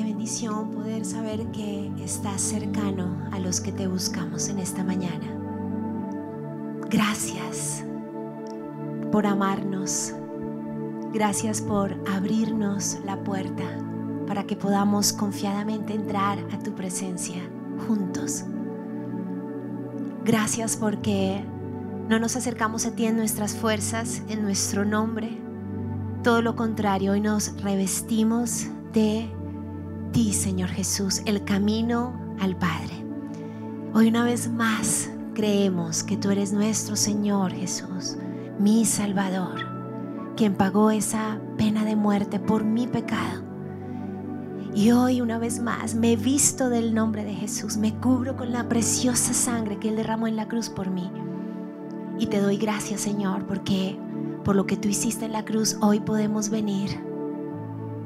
[0.00, 5.26] Qué bendición poder saber que estás cercano a los que te buscamos en esta mañana.
[6.88, 7.84] Gracias
[9.12, 10.14] por amarnos.
[11.12, 13.62] Gracias por abrirnos la puerta
[14.26, 17.42] para que podamos confiadamente entrar a tu presencia
[17.86, 18.44] juntos.
[20.24, 21.44] Gracias porque
[22.08, 25.36] no nos acercamos a ti en nuestras fuerzas, en nuestro nombre.
[26.24, 29.30] Todo lo contrario, hoy nos revestimos de
[30.12, 33.04] ti, Señor Jesús, el camino al Padre.
[33.94, 38.16] Hoy una vez más creemos que tú eres nuestro Señor Jesús,
[38.58, 39.66] mi Salvador,
[40.36, 43.42] quien pagó esa pena de muerte por mi pecado.
[44.74, 48.68] Y hoy una vez más me visto del nombre de Jesús, me cubro con la
[48.68, 51.10] preciosa sangre que Él derramó en la cruz por mí.
[52.18, 53.98] Y te doy gracias, Señor, porque
[54.44, 57.09] por lo que tú hiciste en la cruz, hoy podemos venir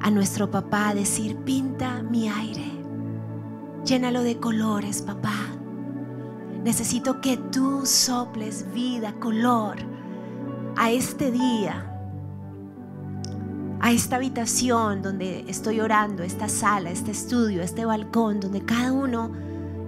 [0.04, 2.70] a nuestro papá decir, pinta mi aire,
[3.87, 5.32] llénalo de colores, papá.
[6.62, 9.78] Necesito que tú soples vida, color
[10.76, 11.90] a este día,
[13.80, 19.32] a esta habitación donde estoy orando, esta sala, este estudio, este balcón, donde cada uno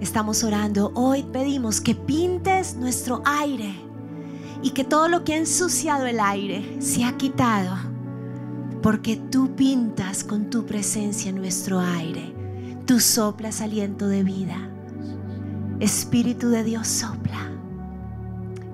[0.00, 0.92] estamos orando.
[0.94, 3.74] Hoy pedimos que pintes nuestro aire
[4.62, 7.76] y que todo lo que ha ensuciado el aire se ha quitado,
[8.86, 12.32] porque tú pintas con tu presencia nuestro aire,
[12.86, 14.70] tú soplas aliento de vida.
[15.80, 17.50] Espíritu de Dios sopla.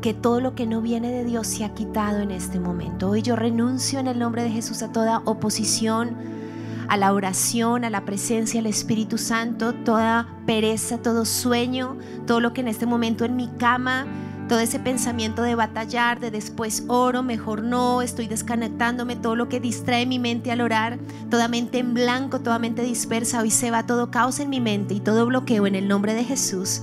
[0.03, 3.09] Que todo lo que no viene de Dios se ha quitado en este momento.
[3.09, 6.15] Hoy yo renuncio en el nombre de Jesús a toda oposición,
[6.89, 12.53] a la oración, a la presencia del Espíritu Santo, toda pereza, todo sueño, todo lo
[12.53, 14.05] que en este momento en mi cama
[14.53, 19.61] todo ese pensamiento de batallar, de después oro, mejor no, estoy desconectándome, todo lo que
[19.61, 20.99] distrae mi mente al orar,
[21.31, 24.93] toda mente en blanco, toda mente dispersa, hoy se va todo caos en mi mente
[24.93, 26.83] y todo bloqueo en el nombre de Jesús.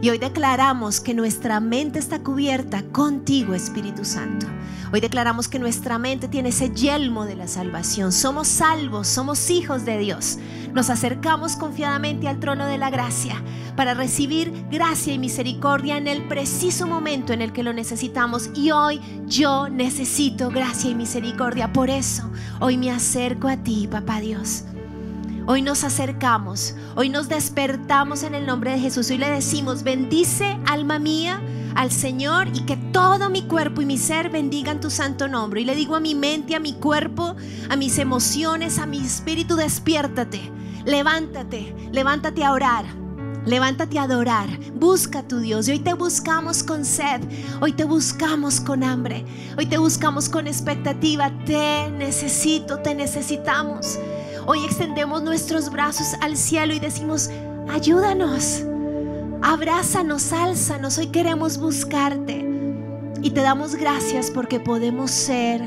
[0.00, 4.46] Y hoy declaramos que nuestra mente está cubierta contigo, Espíritu Santo.
[4.92, 8.12] Hoy declaramos que nuestra mente tiene ese yelmo de la salvación.
[8.12, 10.38] Somos salvos, somos hijos de Dios.
[10.72, 13.42] Nos acercamos confiadamente al trono de la gracia
[13.76, 18.50] para recibir gracia y misericordia en el preciso momento en el que lo necesitamos.
[18.54, 21.72] Y hoy yo necesito gracia y misericordia.
[21.72, 24.64] Por eso hoy me acerco a ti, Papá Dios.
[25.46, 29.10] Hoy nos acercamos, hoy nos despertamos en el nombre de Jesús.
[29.10, 31.38] Hoy le decimos, bendice alma mía
[31.74, 35.60] al Señor y que todo mi cuerpo y mi ser bendigan tu santo nombre.
[35.60, 37.36] Y le digo a mi mente, a mi cuerpo,
[37.68, 40.50] a mis emociones, a mi espíritu, despiértate,
[40.86, 42.86] levántate, levántate a orar.
[43.44, 45.68] Levántate a adorar, busca a tu Dios.
[45.68, 47.20] Y hoy te buscamos con sed,
[47.60, 49.26] hoy te buscamos con hambre,
[49.58, 51.30] hoy te buscamos con expectativa.
[51.44, 53.98] Te necesito, te necesitamos.
[54.46, 57.30] Hoy extendemos nuestros brazos al cielo y decimos,
[57.70, 58.62] ayúdanos,
[59.40, 62.46] abrázanos, álzanos, hoy queremos buscarte.
[63.22, 65.62] Y te damos gracias porque podemos ser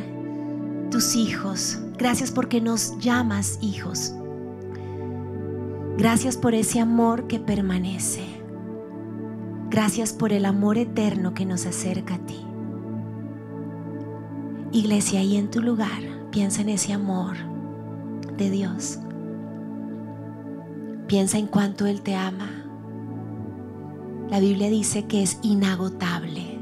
[0.92, 1.80] tus hijos.
[1.98, 4.14] Gracias porque nos llamas hijos.
[5.98, 8.28] Gracias por ese amor que permanece.
[9.72, 12.46] Gracias por el amor eterno que nos acerca a ti.
[14.72, 17.57] Iglesia, ahí en tu lugar, piensa en ese amor
[18.38, 19.00] de Dios.
[21.08, 22.50] Piensa en cuánto Él te ama.
[24.30, 26.60] La Biblia dice que es inagotable.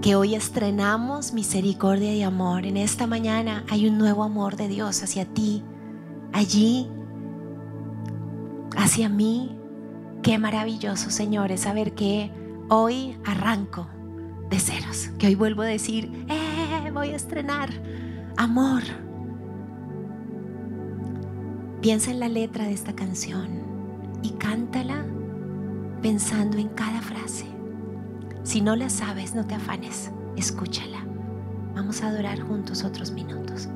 [0.00, 2.64] Que hoy estrenamos misericordia y amor.
[2.64, 5.64] En esta mañana hay un nuevo amor de Dios hacia ti.
[6.32, 6.88] Allí,
[8.76, 9.56] hacia mí.
[10.22, 12.30] Qué maravilloso, señores, saber que
[12.68, 13.88] hoy arranco
[14.48, 15.08] de ceros.
[15.18, 17.70] Que hoy vuelvo a decir, eh, voy a estrenar
[18.36, 18.82] amor.
[21.80, 23.48] Piensa en la letra de esta canción
[24.22, 25.06] y cántala
[26.02, 27.46] pensando en cada frase.
[28.42, 31.06] Si no la sabes, no te afanes, escúchala.
[31.74, 33.68] Vamos a adorar juntos otros minutos.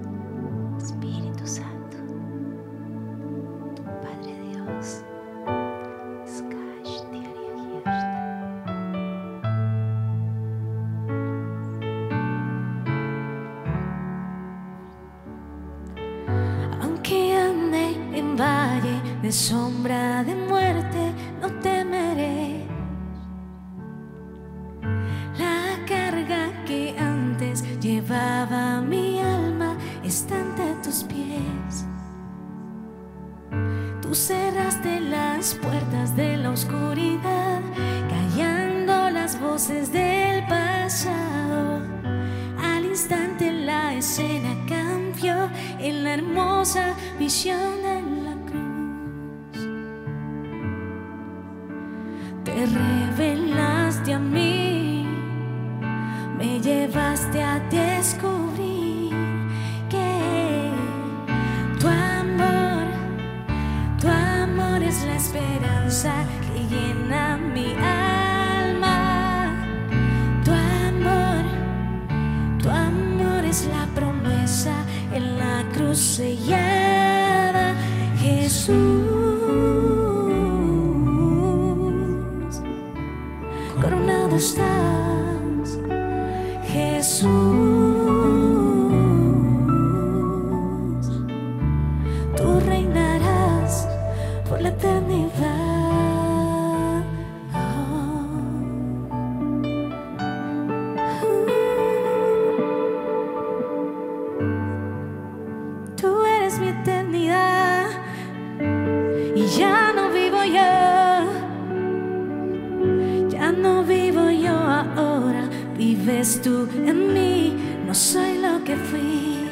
[116.04, 117.56] Vives tú en mí,
[117.86, 119.48] no soy lo que fui.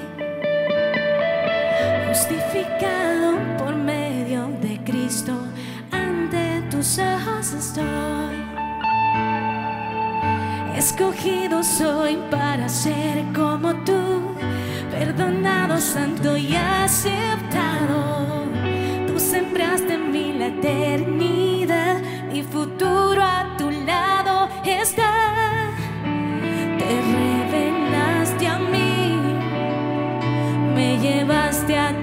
[2.09, 5.32] Justificado por medio de Cristo,
[5.90, 8.37] ante tus ojos estoy.
[10.76, 14.35] Escogido soy para ser como tú,
[14.90, 18.44] perdonado, santo y aceptado.
[19.06, 21.97] Tú sembraste en mí la eternidad,
[22.30, 23.51] mi futuro a
[31.73, 32.01] te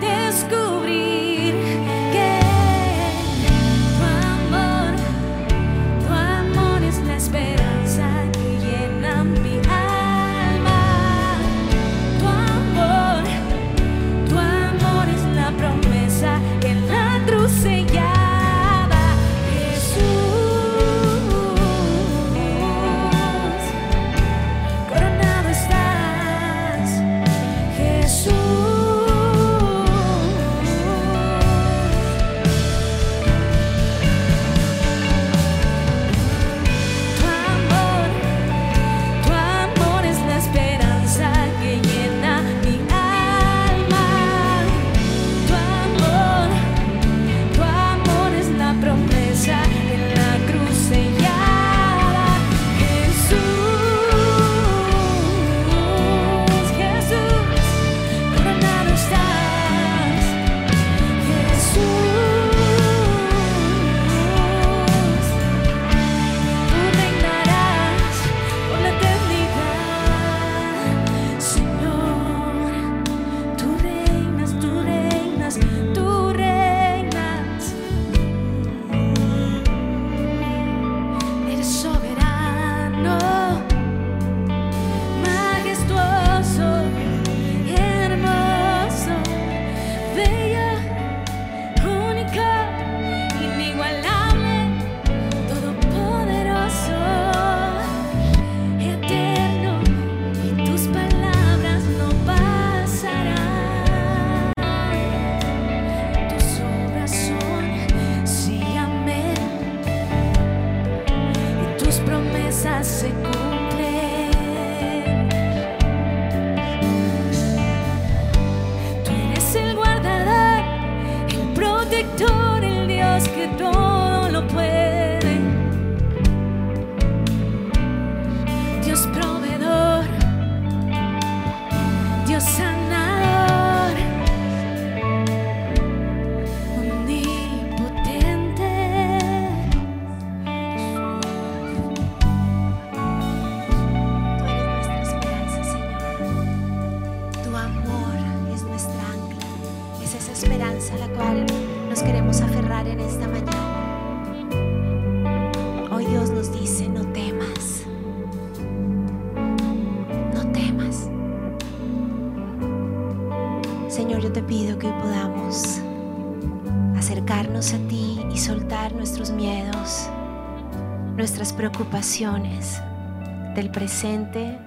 [172.10, 174.58] del presente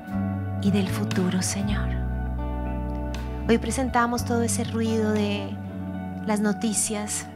[0.62, 1.88] y del futuro, Señor.
[3.48, 5.50] Hoy presentamos todo ese ruido de
[6.24, 7.26] las noticias,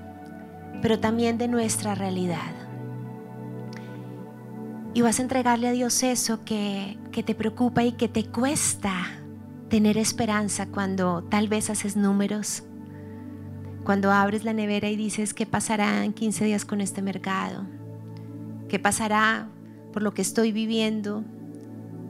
[0.80, 2.54] pero también de nuestra realidad.
[4.94, 8.92] Y vas a entregarle a Dios eso que, que te preocupa y que te cuesta
[9.68, 12.62] tener esperanza cuando tal vez haces números,
[13.82, 17.64] cuando abres la nevera y dices qué pasará en 15 días con este mercado,
[18.68, 19.48] qué pasará
[19.96, 21.24] por lo que estoy viviendo,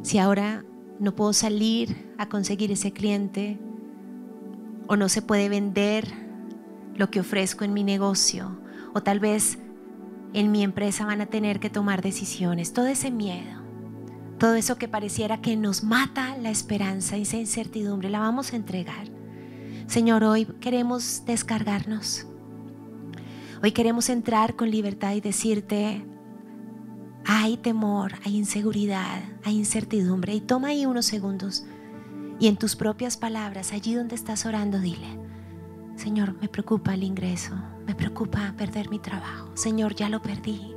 [0.02, 0.64] si ahora
[0.98, 3.60] no puedo salir a conseguir ese cliente
[4.88, 6.04] o no se puede vender
[6.96, 8.58] lo que ofrezco en mi negocio
[8.92, 9.60] o tal vez
[10.32, 12.72] en mi empresa van a tener que tomar decisiones.
[12.72, 13.62] Todo ese miedo,
[14.36, 18.56] todo eso que pareciera que nos mata la esperanza y esa incertidumbre, la vamos a
[18.56, 19.06] entregar.
[19.86, 22.26] Señor, hoy queremos descargarnos.
[23.62, 26.04] Hoy queremos entrar con libertad y decirte,
[27.26, 30.34] hay temor, hay inseguridad, hay incertidumbre.
[30.34, 31.66] Y toma ahí unos segundos
[32.38, 35.18] y en tus propias palabras, allí donde estás orando, dile,
[35.96, 37.54] Señor, me preocupa el ingreso,
[37.86, 39.50] me preocupa perder mi trabajo.
[39.54, 40.74] Señor, ya lo perdí.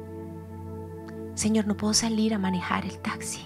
[1.36, 3.42] Señor, no puedo salir a manejar el taxi.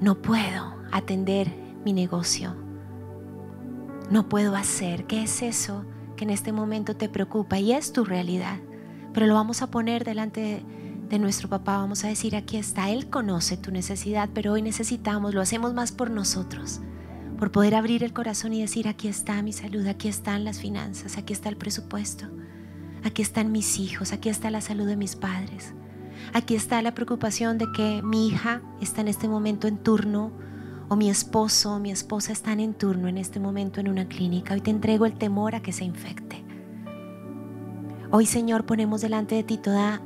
[0.00, 1.52] No puedo atender
[1.84, 2.54] mi negocio.
[4.10, 5.06] No puedo hacer.
[5.06, 5.84] ¿Qué es eso
[6.16, 7.58] que en este momento te preocupa?
[7.58, 8.58] Y es tu realidad.
[9.12, 10.77] Pero lo vamos a poner delante de
[11.08, 15.34] de nuestro papá, vamos a decir, aquí está, Él conoce tu necesidad, pero hoy necesitamos,
[15.34, 16.80] lo hacemos más por nosotros,
[17.38, 21.16] por poder abrir el corazón y decir, aquí está mi salud, aquí están las finanzas,
[21.16, 22.26] aquí está el presupuesto,
[23.04, 25.72] aquí están mis hijos, aquí está la salud de mis padres,
[26.34, 30.32] aquí está la preocupación de que mi hija está en este momento en turno,
[30.90, 34.54] o mi esposo mi esposa están en turno en este momento en una clínica.
[34.54, 36.42] Hoy te entrego el temor a que se infecte.
[38.10, 40.00] Hoy, Señor, ponemos delante de ti toda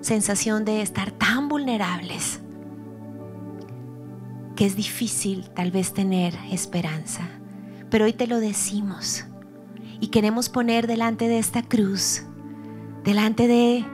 [0.00, 2.40] sensación de estar tan vulnerables
[4.56, 7.28] que es difícil tal vez tener esperanza.
[7.90, 9.24] Pero hoy te lo decimos
[10.00, 12.24] y queremos poner delante de esta cruz,
[13.04, 13.84] delante de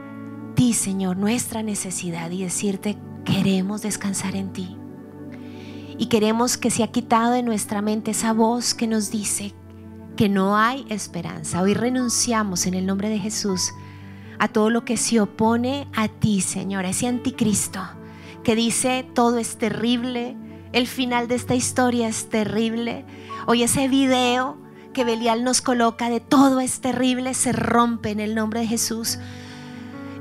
[0.55, 4.75] ti, Señor, nuestra necesidad y decirte, queremos descansar en ti.
[5.97, 9.53] Y queremos que se ha quitado de nuestra mente esa voz que nos dice
[10.17, 11.61] que no hay esperanza.
[11.61, 13.71] Hoy renunciamos en el nombre de Jesús
[14.39, 17.81] a todo lo que se opone a ti, Señor, ese anticristo
[18.43, 20.37] que dice todo es terrible,
[20.71, 23.03] el final de esta historia es terrible.
[23.47, 24.57] Hoy ese video
[24.93, 29.17] que Belial nos coloca de todo es terrible se rompe en el nombre de Jesús.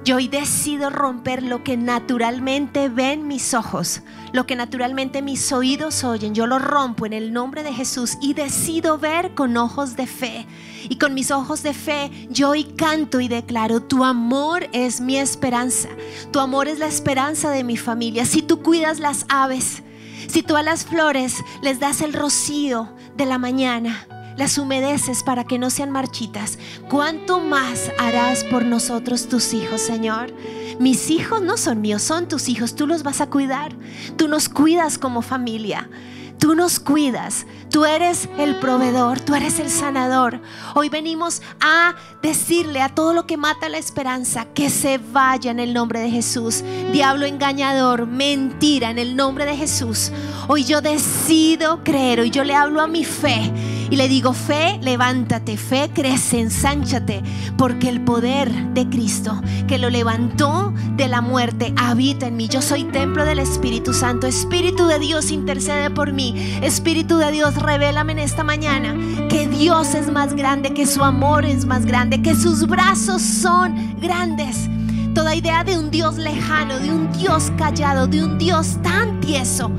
[0.04, 6.04] Yo hoy decido romper lo que naturalmente ven mis ojos, lo que naturalmente mis oídos
[6.04, 6.34] oyen.
[6.34, 10.46] Yo lo rompo en el nombre de Jesús y decido ver con ojos de fe.
[10.90, 15.16] Y con mis ojos de fe yo hoy canto y declaro, tu amor es mi
[15.16, 15.88] esperanza.
[16.30, 18.26] Tu amor es la esperanza de mi familia.
[18.26, 19.82] Si tú cuidas las aves,
[20.28, 25.44] si tú a las flores les das el rocío de la mañana, las humedeces para
[25.44, 30.32] que no sean marchitas, ¿cuánto más harás por nosotros tus hijos, Señor?
[30.78, 33.74] Mis hijos no son míos, son tus hijos, tú los vas a cuidar,
[34.16, 35.88] tú nos cuidas como familia.
[36.36, 40.42] Tú nos cuidas, tú eres el proveedor, tú eres el sanador.
[40.74, 45.58] Hoy venimos a decirle a todo lo que mata la esperanza que se vaya en
[45.58, 46.62] el nombre de Jesús.
[46.92, 50.12] Diablo engañador, mentira en el nombre de Jesús.
[50.46, 53.50] Hoy yo decido creer, hoy yo le hablo a mi fe
[53.94, 57.22] y le digo, fe, levántate, fe, crece, ensánchate,
[57.56, 62.48] porque el poder de Cristo que lo levantó de la muerte habita en mí.
[62.48, 64.26] Yo soy templo del Espíritu Santo.
[64.26, 66.34] Espíritu de Dios intercede por mí.
[66.60, 68.96] Espíritu de Dios, revélame en esta mañana
[69.28, 73.96] que Dios es más grande, que su amor es más grande, que sus brazos son
[74.00, 74.68] grandes.
[75.14, 79.70] Toda idea de un Dios lejano, de un Dios callado, de un Dios tan tieso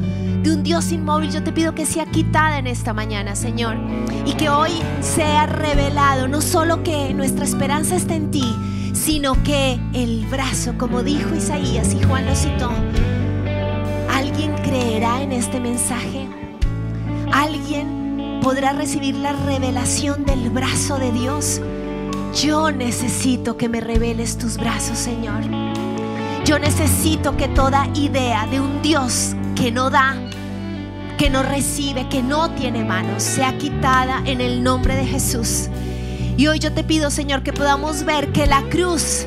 [0.45, 3.77] de un Dios inmóvil, yo te pido que sea quitada en esta mañana, Señor.
[4.27, 4.69] Y que hoy
[5.01, 8.55] sea revelado no solo que nuestra esperanza está en ti,
[8.93, 12.69] sino que el brazo, como dijo Isaías y Juan lo citó,
[14.13, 16.27] ¿alguien creerá en este mensaje?
[17.31, 21.59] ¿Alguien podrá recibir la revelación del brazo de Dios?
[22.39, 25.41] Yo necesito que me reveles tus brazos, Señor.
[26.45, 30.15] Yo necesito que toda idea de un Dios que no da,
[31.17, 35.69] que no recibe, que no tiene manos, sea quitada en el nombre de Jesús.
[36.37, 39.25] Y hoy yo te pido, Señor, que podamos ver que la cruz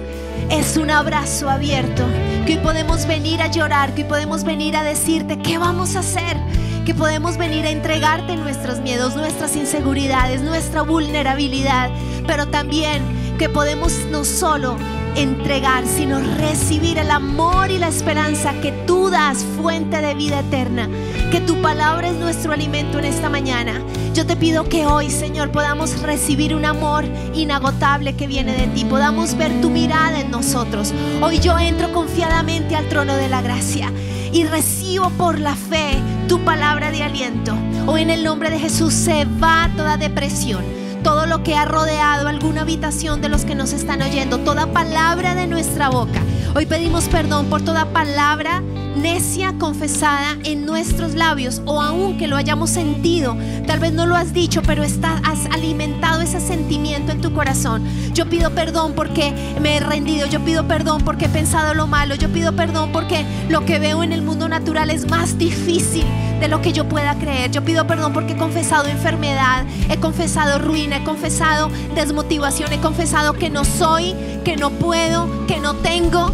[0.50, 2.04] es un abrazo abierto,
[2.46, 6.00] que hoy podemos venir a llorar, que hoy podemos venir a decirte qué vamos a
[6.00, 6.36] hacer,
[6.84, 11.90] que podemos venir a entregarte nuestros miedos, nuestras inseguridades, nuestra vulnerabilidad,
[12.26, 13.02] pero también
[13.38, 14.76] que podemos no solo
[15.16, 20.88] entregar, sino recibir el amor y la esperanza que tú das, fuente de vida eterna.
[21.30, 23.82] Que tu palabra es nuestro alimento en esta mañana.
[24.14, 28.84] Yo te pido que hoy, Señor, podamos recibir un amor inagotable que viene de ti.
[28.84, 30.92] Podamos ver tu mirada en nosotros.
[31.22, 33.92] Hoy yo entro confiadamente al trono de la gracia
[34.32, 37.56] y recibo por la fe tu palabra de aliento.
[37.86, 42.28] Hoy en el nombre de Jesús se va toda depresión todo lo que ha rodeado
[42.28, 46.20] alguna habitación de los que nos están oyendo, toda palabra de nuestra boca.
[46.54, 48.62] Hoy pedimos perdón por toda palabra
[49.02, 53.36] necia confesada en nuestros labios o aún que lo hayamos sentido.
[53.66, 57.84] Tal vez no lo has dicho, pero está, has alimentado ese sentimiento en tu corazón.
[58.14, 60.26] Yo pido perdón porque me he rendido.
[60.26, 62.14] Yo pido perdón porque he pensado lo malo.
[62.14, 66.04] Yo pido perdón porque lo que veo en el mundo natural es más difícil
[66.40, 67.50] de lo que yo pueda creer.
[67.50, 73.32] Yo pido perdón porque he confesado enfermedad, he confesado ruina, he confesado desmotivación, he confesado
[73.34, 76.32] que no soy, que no puedo, que no tengo.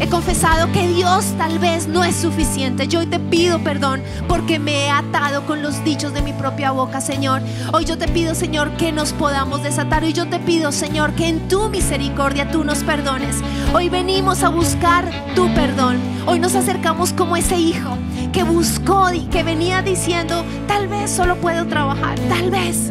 [0.00, 2.88] He confesado que Dios tal vez no es suficiente.
[2.88, 6.72] Yo hoy te pido perdón porque me he atado con los dichos de mi propia
[6.72, 7.42] boca, Señor.
[7.72, 10.02] Hoy yo te pido, Señor, que nos podamos desatar.
[10.02, 13.36] Hoy yo te pido, Señor, que en tu misericordia tú nos perdones.
[13.72, 15.98] Hoy venimos a buscar tu perdón.
[16.26, 17.96] Hoy nos acercamos como ese hijo
[18.32, 22.90] que buscó y que venía diciendo, tal vez solo puedo trabajar, tal vez.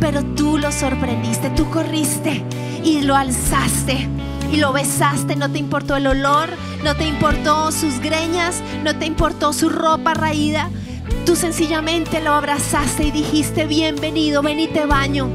[0.00, 2.42] Pero tú lo sorprendiste, tú corriste
[2.82, 4.08] y lo alzaste
[4.52, 6.50] y lo besaste, no te importó el olor,
[6.82, 10.70] no te importó sus greñas, no te importó su ropa raída.
[11.26, 15.28] Tú sencillamente lo abrazaste y dijiste, bienvenido, ven y te baño.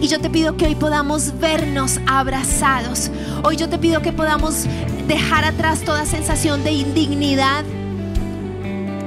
[0.00, 3.10] Y yo te pido que hoy podamos vernos abrazados.
[3.42, 4.66] Hoy yo te pido que podamos
[5.06, 7.64] dejar atrás toda sensación de indignidad,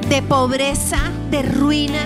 [0.10, 0.98] de pobreza,
[1.30, 2.06] de ruina,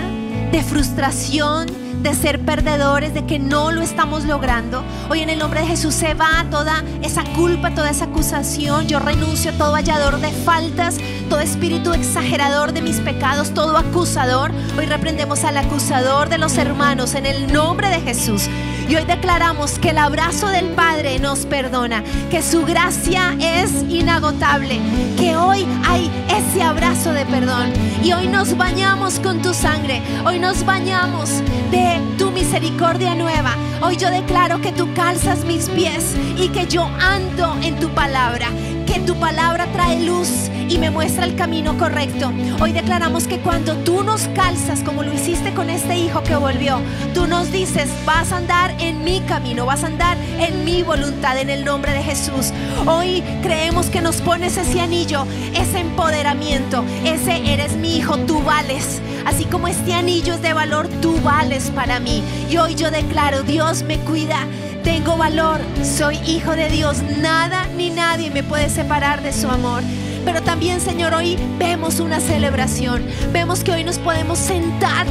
[0.50, 1.66] de frustración,
[2.02, 4.82] de ser perdedores, de que no lo estamos logrando.
[5.08, 8.88] Hoy en el nombre de Jesús se va toda esa culpa, toda esa acusación.
[8.88, 14.50] Yo renuncio a todo hallador de faltas, todo espíritu exagerador de mis pecados, todo acusador.
[14.76, 18.48] Hoy reprendemos al acusador de los hermanos en el nombre de Jesús.
[18.88, 24.80] Y hoy declaramos que el abrazo del Padre nos perdona, que su gracia es inagotable,
[25.18, 27.72] que hoy hay ese abrazo de perdón.
[28.02, 31.30] Y hoy nos bañamos con tu sangre, hoy nos bañamos
[31.70, 33.54] de tu misericordia nueva.
[33.80, 38.48] Hoy yo declaro que tú calzas mis pies y que yo ando en tu palabra,
[38.92, 42.30] que tu palabra trae luz y me muestra el camino correcto.
[42.60, 46.78] Hoy declaramos que cuando tú nos calzas, como lo hiciste con este hijo que volvió,
[47.14, 51.38] tú nos dices, vas a andar en mi camino, vas a andar en mi voluntad,
[51.38, 52.52] en el nombre de Jesús.
[52.86, 59.00] Hoy creemos que nos pones ese anillo, ese empoderamiento, ese eres mi hijo, tú vales.
[59.24, 62.22] Así como este anillo es de valor, tú vales para mí.
[62.50, 64.46] Y hoy yo declaro, Dios me cuida.
[64.84, 69.82] Tengo valor, soy hijo de Dios, nada ni nadie me puede separar de su amor.
[70.24, 73.04] Pero también, Señor, hoy vemos una celebración.
[73.32, 75.06] Vemos que hoy nos podemos sentar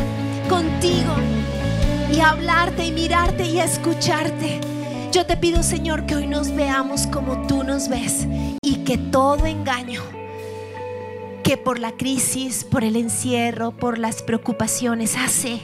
[0.49, 1.13] contigo
[2.13, 4.59] y hablarte y mirarte y escucharte.
[5.11, 8.27] Yo te pido, Señor, que hoy nos veamos como tú nos ves
[8.61, 10.01] y que todo engaño
[11.43, 15.59] que por la crisis, por el encierro, por las preocupaciones hace,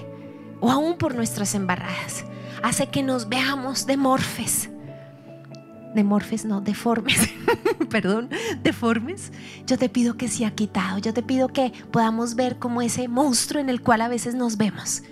[0.60, 2.26] o aún por nuestras embarradas,
[2.64, 4.70] hace que nos veamos demorfes.
[5.96, 7.18] Demorfes, no, deformes,
[7.90, 8.30] perdón,
[8.62, 9.32] deformes.
[9.66, 13.62] Yo te pido que sea quitado, yo te pido que podamos ver como ese monstruo
[13.62, 15.04] en el cual a veces nos vemos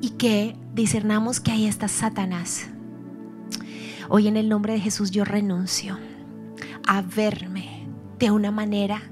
[0.00, 2.68] y que discernamos que ahí está Satanás.
[4.08, 5.98] Hoy en el nombre de Jesús yo renuncio
[6.86, 7.86] a verme
[8.18, 9.02] de una manera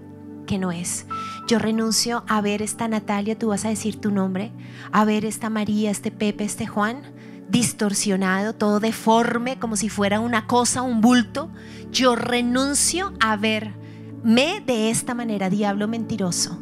[0.47, 1.07] que no es.
[1.49, 4.53] Yo renuncio a ver esta Natalia, tú vas a decir tu nombre,
[4.93, 7.03] a ver esta María, este Pepe, este Juan,
[7.49, 11.51] distorsionado, todo deforme, como si fuera una cosa, un bulto.
[11.91, 16.61] Yo renuncio a verme de esta manera, diablo mentiroso.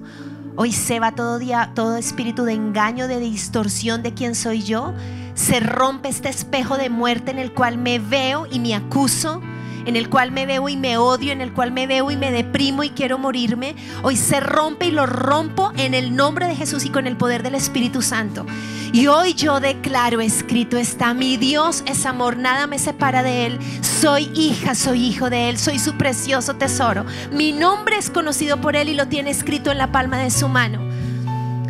[0.57, 4.95] Hoy se va todo, espíritu de engaño, de distorsión de quién soy yo.
[5.35, 9.43] Se rompe este espejo de muerte en el cual me veo y me acuso
[9.87, 12.31] en el cual me veo y me odio, en el cual me veo y me
[12.31, 16.85] deprimo y quiero morirme, hoy se rompe y lo rompo en el nombre de Jesús
[16.85, 18.47] y con el poder del Espíritu Santo.
[18.93, 23.59] Y hoy yo declaro, escrito está, mi Dios es amor, nada me separa de Él.
[23.81, 27.05] Soy hija, soy hijo de Él, soy su precioso tesoro.
[27.33, 30.49] Mi nombre es conocido por Él y lo tiene escrito en la palma de su
[30.49, 30.79] mano.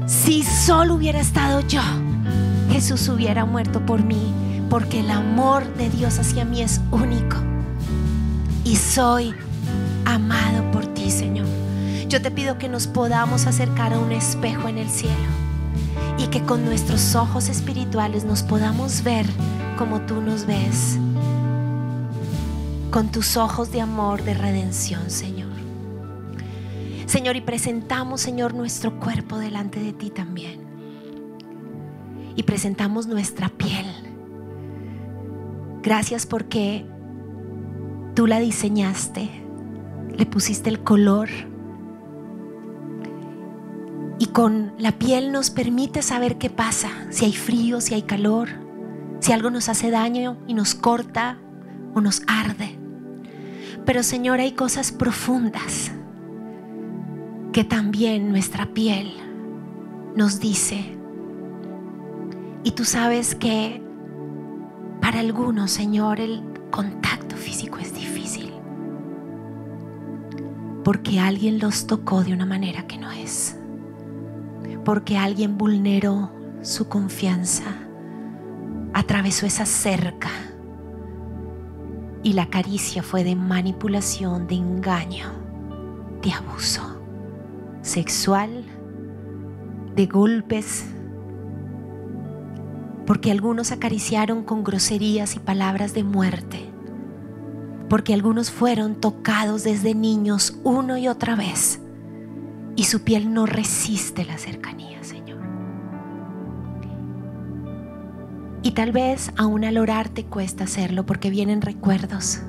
[0.07, 1.83] Si solo hubiera estado yo,
[2.71, 4.35] Jesús hubiera muerto por mí
[4.69, 7.54] porque el amor de Dios hacia mí es único
[8.65, 9.35] y soy
[10.05, 11.47] amado por ti, Señor.
[12.09, 15.15] Yo te pido que nos podamos acercar a un espejo en el cielo
[16.19, 19.27] y que con nuestros ojos espirituales nos podamos ver
[19.79, 20.99] como tú nos ves,
[22.91, 25.53] con tus ojos de amor, de redención, Señor.
[27.07, 30.61] Señor, y presentamos, Señor, nuestro cuerpo delante de ti también.
[32.37, 33.87] Y presentamos nuestra piel.
[35.83, 36.87] Gracias porque
[38.15, 39.29] tú la diseñaste,
[40.17, 41.29] le pusiste el color.
[44.19, 48.49] Y con la piel nos permite saber qué pasa, si hay frío, si hay calor,
[49.21, 51.39] si algo nos hace daño y nos corta
[51.95, 52.79] o nos arde.
[53.85, 55.91] Pero Señor, hay cosas profundas
[57.53, 59.13] que también nuestra piel
[60.17, 60.97] nos dice.
[62.63, 63.83] Y tú sabes que
[65.01, 68.53] para algunos, Señor, el contacto físico es difícil.
[70.83, 73.57] Porque alguien los tocó de una manera que no es.
[74.85, 76.31] Porque alguien vulneró
[76.63, 77.65] su confianza,
[78.93, 80.31] atravesó esa cerca.
[82.23, 85.27] Y la caricia fue de manipulación, de engaño,
[86.23, 87.01] de abuso
[87.83, 88.65] sexual,
[89.95, 90.87] de golpes,
[93.07, 96.74] porque algunos acariciaron con groserías y palabras de muerte,
[97.89, 101.81] porque algunos fueron tocados desde niños uno y otra vez
[102.77, 105.41] y su piel no resiste la cercanía, Señor.
[108.63, 112.41] Y tal vez aún al orar te cuesta hacerlo porque vienen recuerdos,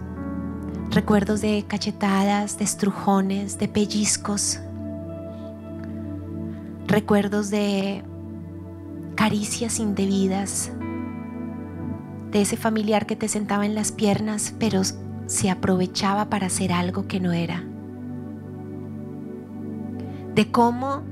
[0.92, 4.60] recuerdos de cachetadas, de estrujones, de pellizcos,
[6.88, 8.04] recuerdos de
[9.16, 10.72] caricias indebidas,
[12.32, 14.82] de ese familiar que te sentaba en las piernas, pero
[15.28, 17.64] se aprovechaba para hacer algo que no era,
[20.36, 21.04] de cómo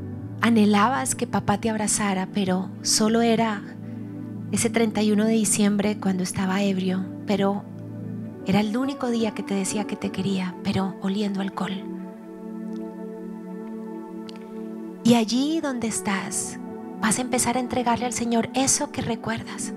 [0.41, 3.61] anhelabas que papá te abrazara, pero solo era
[4.51, 7.63] ese 31 de diciembre cuando estaba ebrio, pero
[8.45, 11.71] era el único día que te decía que te quería, pero oliendo alcohol.
[15.05, 16.59] Y allí donde estás,
[17.01, 19.73] vas a empezar a entregarle al Señor eso que recuerdas.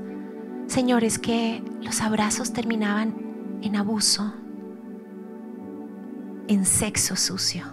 [0.67, 3.26] Señor, es que los abrazos terminaban
[3.67, 4.33] en abuso,
[6.49, 7.65] en sexo sucio.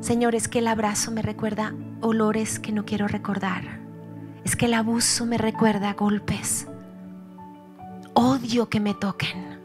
[0.00, 3.80] Señor, es que el abrazo me recuerda olores que no quiero recordar.
[4.44, 6.66] Es que el abuso me recuerda golpes.
[8.14, 9.60] Odio que me toquen.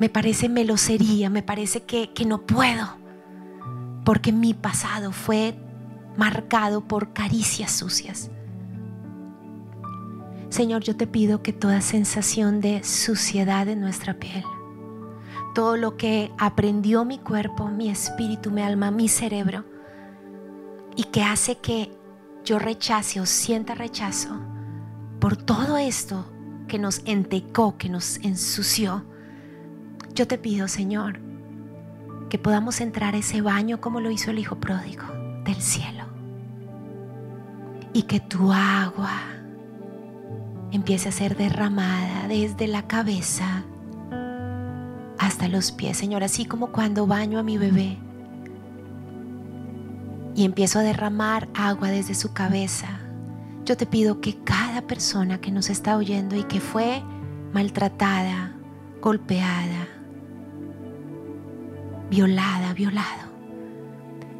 [0.00, 2.98] Me parece melosería, me parece que, que no puedo
[4.04, 5.54] porque mi pasado fue
[6.16, 8.30] marcado por caricias sucias.
[10.50, 14.42] Señor, yo te pido que toda sensación de suciedad en nuestra piel,
[15.54, 19.64] todo lo que aprendió mi cuerpo, mi espíritu, mi alma, mi cerebro,
[20.96, 21.96] y que hace que
[22.44, 24.40] yo rechace o sienta rechazo
[25.20, 26.26] por todo esto
[26.66, 29.04] que nos entecó, que nos ensució,
[30.14, 31.20] yo te pido, Señor,
[32.28, 35.04] que podamos entrar a ese baño como lo hizo el Hijo Pródigo
[35.44, 36.06] del cielo.
[37.92, 39.39] Y que tu agua
[40.72, 43.64] empiece a ser derramada desde la cabeza
[45.18, 47.98] hasta los pies, Señor, así como cuando baño a mi bebé
[50.34, 53.00] y empiezo a derramar agua desde su cabeza.
[53.64, 57.02] Yo te pido que cada persona que nos está oyendo y que fue
[57.52, 58.52] maltratada,
[59.02, 59.86] golpeada,
[62.10, 63.28] violada, violado,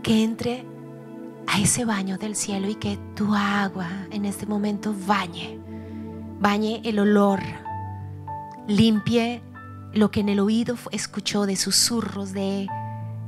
[0.03, 0.65] que entre
[1.47, 5.59] a ese baño del cielo y que tu agua en este momento bañe,
[6.41, 7.41] bañe el olor,
[8.67, 9.43] limpie
[9.93, 12.67] lo que en el oído escuchó de susurros, de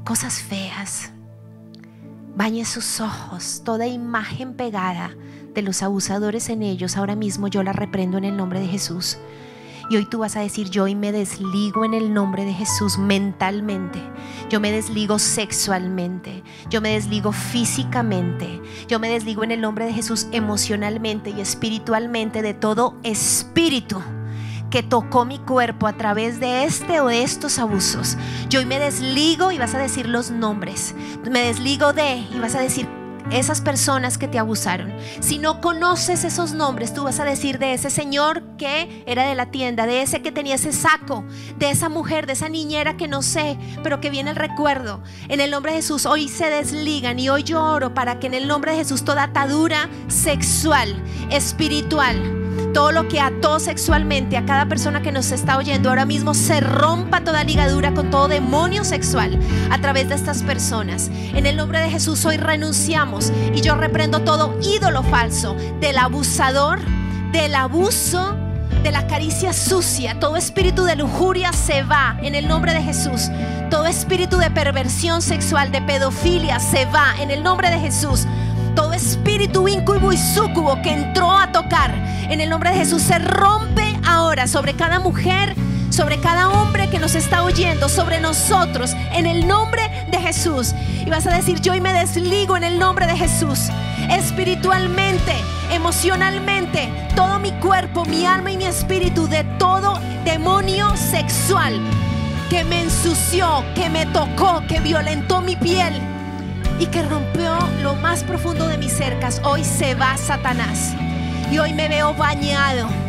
[0.04, 1.12] cosas feas,
[2.34, 5.14] bañe sus ojos, toda imagen pegada
[5.54, 9.18] de los abusadores en ellos, ahora mismo yo la reprendo en el nombre de Jesús.
[9.90, 12.98] Y hoy tú vas a decir, yo hoy me desligo en el nombre de Jesús
[12.98, 14.00] mentalmente.
[14.48, 16.42] Yo me desligo sexualmente.
[16.70, 18.60] Yo me desligo físicamente.
[18.88, 24.00] Yo me desligo en el nombre de Jesús emocionalmente y espiritualmente de todo espíritu
[24.70, 28.16] que tocó mi cuerpo a través de este o de estos abusos.
[28.48, 30.94] Yo hoy me desligo y vas a decir los nombres.
[31.30, 32.88] Me desligo de y vas a decir
[33.30, 34.92] esas personas que te abusaron.
[35.20, 38.42] Si no conoces esos nombres, tú vas a decir de ese señor
[39.06, 41.24] era de la tienda, de ese que tenía ese saco,
[41.58, 45.02] de esa mujer, de esa niñera que no sé, pero que viene el recuerdo.
[45.28, 48.34] En el nombre de Jesús, hoy se desligan y hoy yo oro para que en
[48.34, 50.94] el nombre de Jesús toda atadura sexual,
[51.30, 52.42] espiritual,
[52.72, 56.60] todo lo que ató sexualmente a cada persona que nos está oyendo ahora mismo se
[56.60, 59.38] rompa toda ligadura con todo demonio sexual
[59.70, 61.10] a través de estas personas.
[61.34, 66.80] En el nombre de Jesús hoy renunciamos y yo reprendo todo ídolo falso del abusador,
[67.32, 68.36] del abuso
[68.82, 73.30] de la caricia sucia, todo espíritu de lujuria se va en el nombre de Jesús.
[73.70, 78.26] Todo espíritu de perversión sexual, de pedofilia se va en el nombre de Jesús.
[78.74, 81.94] Todo espíritu incubo y súcubo que entró a tocar
[82.32, 85.54] en el nombre de Jesús se rompe ahora sobre cada mujer,
[85.92, 90.74] sobre cada hombre que nos está oyendo, sobre nosotros, en el nombre de Jesús.
[91.04, 93.68] Y vas a decir, yo hoy me desligo en el nombre de Jesús.
[94.10, 95.34] Espiritualmente,
[95.70, 101.78] emocionalmente, todo mi cuerpo, mi alma y mi espíritu de todo demonio sexual
[102.48, 105.94] que me ensució, que me tocó, que violentó mi piel
[106.78, 109.40] y que rompió lo más profundo de mis cercas.
[109.44, 110.94] Hoy se va Satanás.
[111.50, 113.01] Y hoy me veo bañado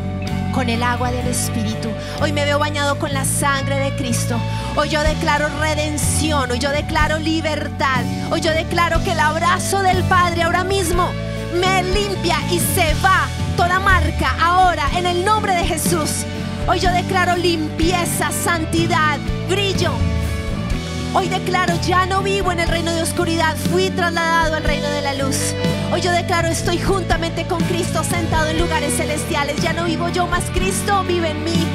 [0.53, 1.89] con el agua del Espíritu.
[2.21, 4.39] Hoy me veo bañado con la sangre de Cristo.
[4.75, 6.49] Hoy yo declaro redención.
[6.51, 8.03] Hoy yo declaro libertad.
[8.31, 11.09] Hoy yo declaro que el abrazo del Padre ahora mismo
[11.59, 13.27] me limpia y se va
[13.57, 16.23] toda marca ahora en el nombre de Jesús.
[16.67, 19.91] Hoy yo declaro limpieza, santidad, brillo.
[21.13, 25.01] Hoy declaro, ya no vivo en el reino de oscuridad, fui trasladado al reino de
[25.01, 25.53] la luz.
[25.93, 29.61] Hoy yo declaro, estoy juntamente con Cristo sentado en lugares celestiales.
[29.61, 31.67] Ya no vivo yo, más Cristo vive en mí.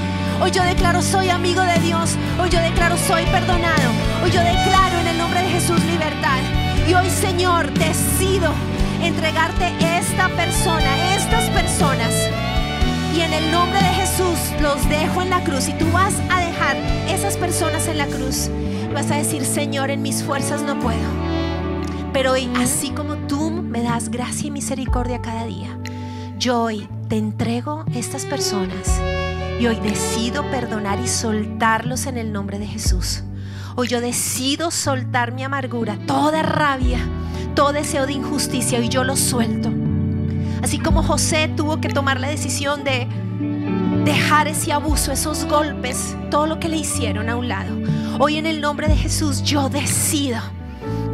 [0.43, 2.17] Hoy yo declaro, soy amigo de Dios.
[2.43, 3.93] Hoy yo declaro, soy perdonado.
[4.25, 6.41] Hoy yo declaro en el nombre de Jesús libertad.
[6.89, 8.53] Y hoy, Señor, decido
[9.01, 12.13] entregarte esta persona, estas personas.
[13.15, 15.69] Y en el nombre de Jesús los dejo en la cruz.
[15.69, 16.77] Y tú vas a dejar
[17.09, 18.51] esas personas en la cruz.
[18.93, 21.07] Vas a decir, Señor, en mis fuerzas no puedo.
[22.13, 23.38] Pero hoy, así como tú
[23.69, 25.79] me das gracia y misericordia cada día,
[26.39, 29.01] yo hoy te entrego estas personas
[29.61, 33.25] y hoy decido perdonar y soltarlos en el nombre de Jesús.
[33.77, 36.99] Hoy yo decido soltar mi amargura, toda rabia,
[37.55, 39.71] todo deseo de injusticia y yo lo suelto.
[40.63, 43.07] Así como José tuvo que tomar la decisión de
[44.05, 47.75] dejar ese abuso, esos golpes, todo lo que le hicieron a un lado.
[48.19, 50.41] Hoy en el nombre de Jesús yo decido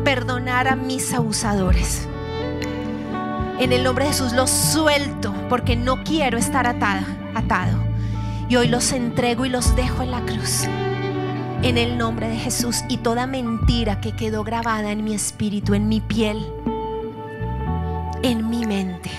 [0.05, 2.09] perdonar a mis abusadores.
[3.59, 7.79] En el nombre de Jesús los suelto porque no quiero estar atada, atado.
[8.49, 10.65] Y hoy los entrego y los dejo en la cruz.
[11.63, 15.89] En el nombre de Jesús y toda mentira que quedó grabada en mi espíritu, en
[15.89, 16.45] mi piel,
[18.23, 19.11] en mi mente,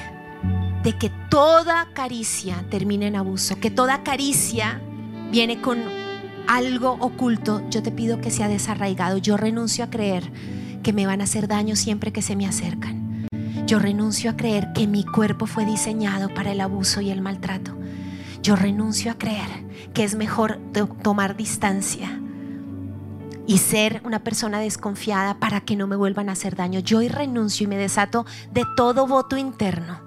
[0.84, 4.82] de que toda caricia termine en abuso, que toda caricia
[5.32, 5.80] viene con
[6.48, 9.18] algo oculto, yo te pido que sea desarraigado.
[9.18, 10.30] Yo renuncio a creer
[10.84, 13.05] que me van a hacer daño siempre que se me acercan.
[13.66, 17.76] Yo renuncio a creer que mi cuerpo fue diseñado para el abuso y el maltrato.
[18.44, 20.60] Yo renuncio a creer que es mejor
[21.02, 22.22] tomar distancia
[23.48, 26.80] y ser una persona desconfiada para que no me vuelvan a hacer daño.
[26.80, 30.00] Yo renuncio y me desato de todo voto interno,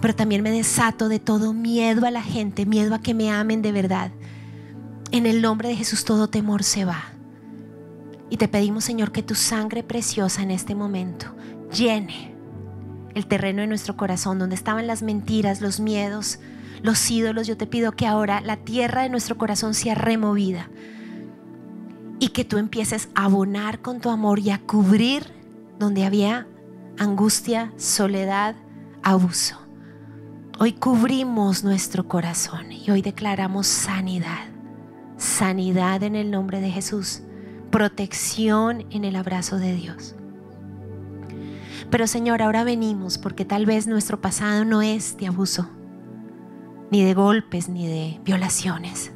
[0.00, 3.62] pero también me desato de todo miedo a la gente, miedo a que me amen
[3.62, 4.10] de verdad.
[5.12, 7.04] En el nombre de Jesús todo temor se va.
[8.30, 11.36] Y te pedimos, Señor, que tu sangre preciosa en este momento
[11.72, 12.33] llene
[13.14, 16.38] el terreno de nuestro corazón, donde estaban las mentiras, los miedos,
[16.82, 17.46] los ídolos.
[17.46, 20.68] Yo te pido que ahora la tierra de nuestro corazón sea removida
[22.18, 25.24] y que tú empieces a abonar con tu amor y a cubrir
[25.78, 26.46] donde había
[26.98, 28.56] angustia, soledad,
[29.02, 29.58] abuso.
[30.58, 34.46] Hoy cubrimos nuestro corazón y hoy declaramos sanidad,
[35.16, 37.22] sanidad en el nombre de Jesús
[37.74, 40.14] protección en el abrazo de Dios.
[41.94, 45.68] Pero Señor, ahora venimos porque tal vez nuestro pasado no es de abuso,
[46.90, 49.12] ni de golpes, ni de violaciones.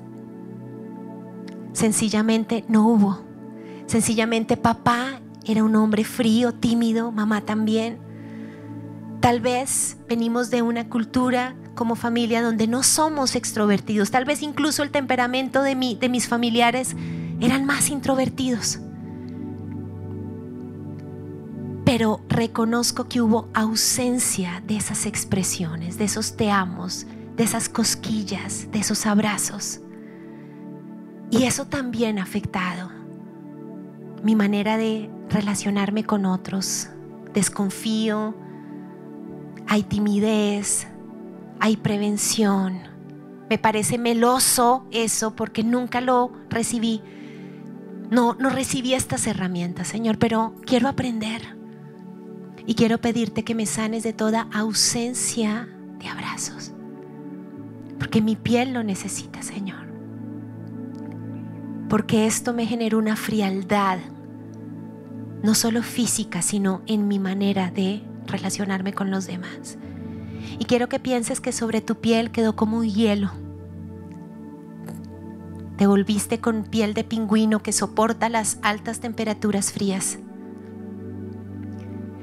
[1.72, 3.24] Sencillamente no hubo.
[3.86, 7.98] Sencillamente papá era un hombre frío, tímido, mamá también.
[9.18, 14.12] Tal vez venimos de una cultura como familia donde no somos extrovertidos.
[14.12, 16.94] Tal vez incluso el temperamento de, de mis familiares
[17.40, 18.78] eran más introvertidos.
[21.88, 28.70] Pero reconozco que hubo ausencia de esas expresiones, de esos te amos, de esas cosquillas,
[28.70, 29.80] de esos abrazos.
[31.30, 32.90] Y eso también ha afectado
[34.22, 36.90] mi manera de relacionarme con otros.
[37.32, 38.34] Desconfío,
[39.66, 40.88] hay timidez,
[41.58, 42.80] hay prevención.
[43.48, 47.00] Me parece meloso eso porque nunca lo recibí
[48.10, 51.57] no, no recibí estas herramientas, Señor, pero quiero aprender.
[52.68, 55.66] Y quiero pedirte que me sanes de toda ausencia
[55.98, 56.72] de abrazos,
[57.98, 59.86] porque mi piel lo necesita, Señor.
[61.88, 64.00] Porque esto me genera una frialdad,
[65.42, 69.78] no solo física, sino en mi manera de relacionarme con los demás.
[70.58, 73.30] Y quiero que pienses que sobre tu piel quedó como un hielo.
[75.78, 80.18] Te volviste con piel de pingüino que soporta las altas temperaturas frías.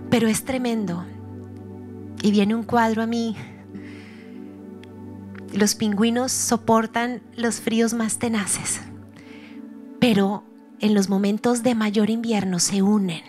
[0.10, 1.06] Pero es tremendo.
[2.22, 3.36] Y viene un cuadro a mí.
[5.54, 8.82] Los pingüinos soportan los fríos más tenaces.
[10.00, 10.44] Pero
[10.80, 13.22] en los momentos de mayor invierno se unen.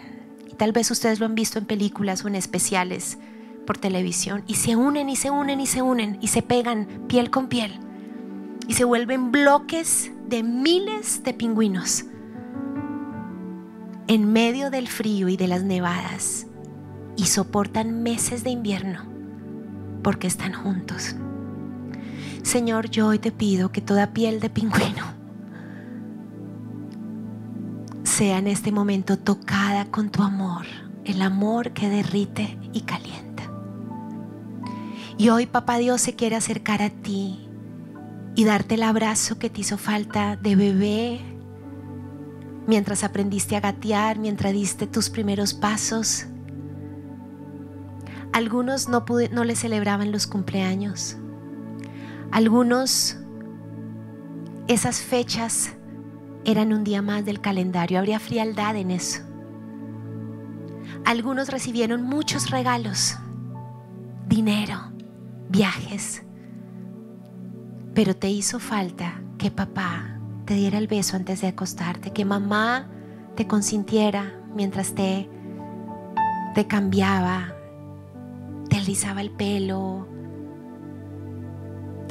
[0.50, 3.18] Y tal vez ustedes lo han visto en películas o en especiales
[3.66, 4.42] por televisión.
[4.46, 7.78] Y se unen y se unen y se unen y se pegan piel con piel.
[8.68, 12.04] Y se vuelven bloques de miles de pingüinos
[14.08, 16.45] en medio del frío y de las nevadas
[17.16, 19.00] y soportan meses de invierno
[20.02, 21.16] porque están juntos.
[22.42, 25.04] Señor, yo hoy te pido que toda piel de pingüino
[28.04, 30.64] sea en este momento tocada con tu amor,
[31.04, 33.50] el amor que derrite y calienta.
[35.18, 37.48] Y hoy Papá Dios se quiere acercar a ti
[38.36, 41.20] y darte el abrazo que te hizo falta de bebé
[42.66, 46.26] mientras aprendiste a gatear, mientras diste tus primeros pasos
[48.36, 49.02] algunos no,
[49.44, 51.16] le celebraban los cumpleaños.
[52.30, 53.16] Algunos,
[54.68, 55.72] esas fechas
[56.44, 57.98] eran un día más del calendario.
[57.98, 59.22] Habría frialdad en eso.
[61.06, 63.16] Algunos recibieron muchos regalos,
[64.28, 64.92] dinero,
[65.48, 66.22] viajes.
[67.94, 72.86] Pero te hizo falta que papá te diera el beso antes de acostarte, que mamá
[73.34, 75.26] te consintiera mientras te,
[76.54, 77.55] te cambiaba,
[78.86, 80.06] alisaba el pelo,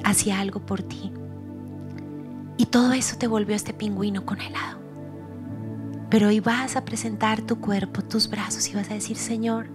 [0.04, 1.12] hacía algo por ti.
[2.58, 4.80] Y todo eso te volvió este pingüino congelado.
[6.10, 9.68] Pero hoy vas a presentar tu cuerpo, tus brazos y vas a decir, Señor,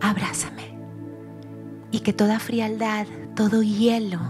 [0.00, 0.76] abrázame.
[1.92, 4.20] Y que toda frialdad, todo hielo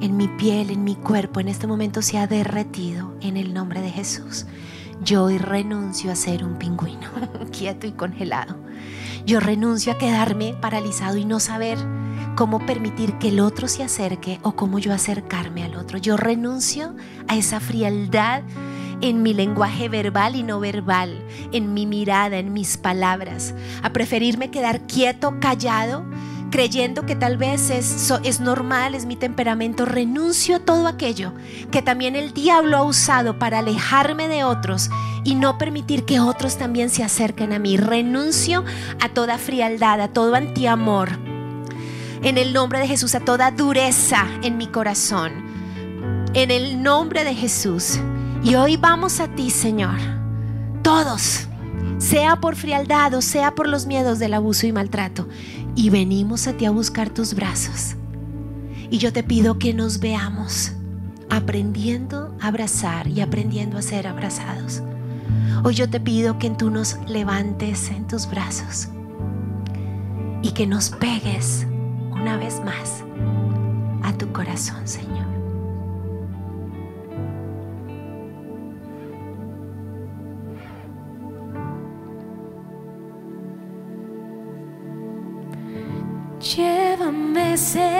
[0.00, 3.80] en mi piel, en mi cuerpo, en este momento se ha derretido en el nombre
[3.80, 4.46] de Jesús.
[5.04, 7.08] Yo hoy renuncio a ser un pingüino,
[7.52, 8.56] quieto y congelado.
[9.28, 11.76] Yo renuncio a quedarme paralizado y no saber
[12.34, 15.98] cómo permitir que el otro se acerque o cómo yo acercarme al otro.
[15.98, 18.40] Yo renuncio a esa frialdad
[19.02, 21.22] en mi lenguaje verbal y no verbal,
[21.52, 26.06] en mi mirada, en mis palabras, a preferirme quedar quieto, callado
[26.50, 31.32] creyendo que tal vez es, es normal, es mi temperamento, renuncio a todo aquello
[31.70, 34.90] que también el diablo ha usado para alejarme de otros
[35.24, 37.76] y no permitir que otros también se acerquen a mí.
[37.76, 38.64] Renuncio
[39.00, 41.10] a toda frialdad, a todo antiamor.
[42.22, 45.32] En el nombre de Jesús, a toda dureza en mi corazón.
[46.34, 48.00] En el nombre de Jesús.
[48.42, 49.98] Y hoy vamos a ti, Señor.
[50.82, 51.48] Todos
[51.98, 55.28] sea por frialdad o sea por los miedos del abuso y maltrato.
[55.78, 57.94] Y venimos a ti a buscar tus brazos.
[58.90, 60.72] Y yo te pido que nos veamos
[61.30, 64.82] aprendiendo a abrazar y aprendiendo a ser abrazados.
[65.62, 68.88] Hoy yo te pido que tú nos levantes en tus brazos
[70.42, 71.64] y que nos pegues
[72.10, 73.04] una vez más
[74.02, 75.37] a tu corazón, Señor.
[87.58, 87.97] Llévame,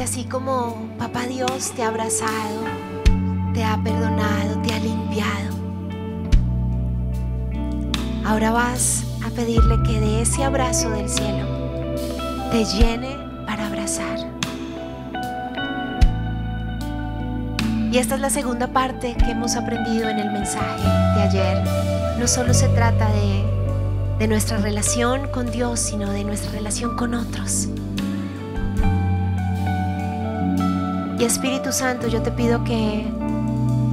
[0.00, 2.64] Y así como Papá Dios te ha abrazado,
[3.52, 5.54] te ha perdonado, te ha limpiado,
[8.24, 11.46] ahora vas a pedirle que de ese abrazo del cielo
[12.50, 14.20] te llene para abrazar.
[17.92, 20.82] Y esta es la segunda parte que hemos aprendido en el mensaje
[21.14, 22.18] de ayer.
[22.18, 23.44] No solo se trata de,
[24.18, 27.68] de nuestra relación con Dios, sino de nuestra relación con otros.
[31.20, 33.04] Y Espíritu Santo, yo te pido que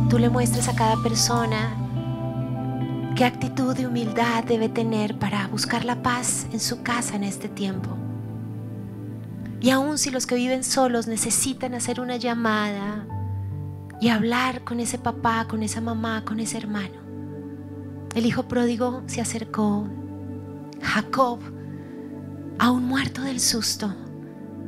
[0.10, 1.76] tú le muestres a cada persona
[3.18, 7.50] qué actitud de humildad debe tener para buscar la paz en su casa en este
[7.50, 7.90] tiempo.
[9.60, 13.06] Y aun si los que viven solos necesitan hacer una llamada
[14.00, 16.96] y hablar con ese papá, con esa mamá, con ese hermano.
[18.16, 19.86] El hijo pródigo se acercó.
[20.82, 21.40] Jacob,
[22.58, 23.94] aún muerto del susto,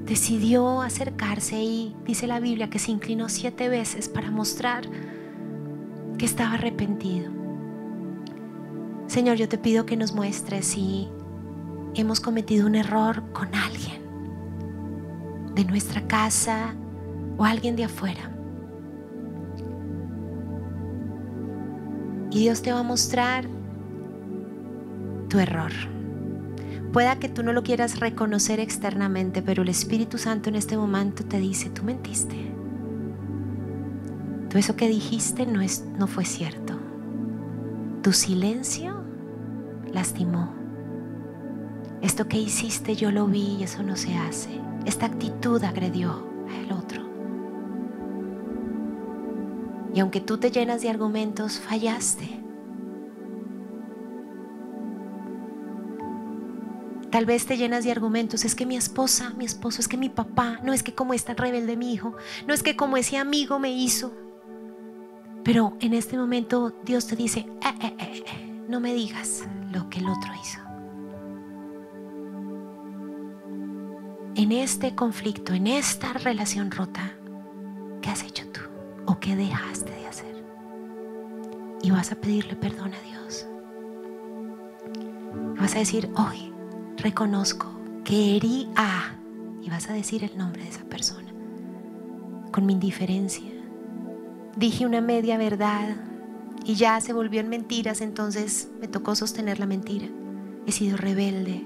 [0.10, 4.86] decidió acercarse y dice la Biblia que se inclinó siete veces para mostrar
[6.18, 7.32] que estaba arrepentido.
[9.06, 11.08] Señor, yo te pido que nos muestres si
[11.94, 14.02] hemos cometido un error con alguien
[15.54, 16.74] de nuestra casa
[17.38, 18.32] o alguien de afuera.
[22.32, 23.46] Y Dios te va a mostrar
[25.30, 25.72] tu error.
[26.92, 31.24] Pueda que tú no lo quieras reconocer externamente, pero el Espíritu Santo en este momento
[31.24, 32.36] te dice, tú mentiste.
[34.50, 36.74] Tú eso que dijiste no, es, no fue cierto.
[38.02, 39.04] Tu silencio
[39.94, 40.52] lastimó.
[42.02, 44.50] Esto que hiciste yo lo vi y eso no se hace.
[44.86, 47.04] Esta actitud agredió al otro.
[49.94, 52.49] Y aunque tú te llenas de argumentos, fallaste.
[57.12, 60.10] Tal vez te llenas de argumentos, es que mi esposa, mi esposo, es que mi
[60.10, 62.16] papá, no es que como es tan rebelde mi hijo,
[62.48, 64.14] no es que como ese amigo me hizo.
[65.44, 69.90] Pero en este momento Dios te dice, eh, eh, eh, eh no me digas lo
[69.90, 70.60] que el otro hizo.
[74.36, 77.12] En este conflicto, en esta relación rota,
[78.02, 78.62] ¿qué has hecho tú?
[79.08, 80.44] ¿O qué dejaste de hacer?
[81.82, 83.48] Y vas a pedirle perdón a Dios.
[85.60, 86.49] Vas a decir, hoy
[87.00, 87.68] reconozco
[88.04, 89.16] que herí a,
[89.62, 91.32] y vas a decir el nombre de esa persona,
[92.52, 93.52] con mi indiferencia.
[94.56, 95.96] Dije una media verdad
[96.66, 100.08] y ya se volvió en mentiras, entonces me tocó sostener la mentira.
[100.66, 101.64] He sido rebelde.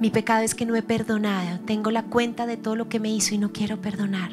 [0.00, 1.60] Mi pecado es que no he perdonado.
[1.66, 4.30] Tengo la cuenta de todo lo que me hizo y no quiero perdonar.